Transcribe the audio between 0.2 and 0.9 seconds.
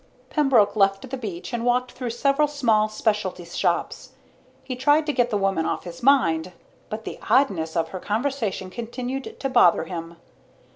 Pembroke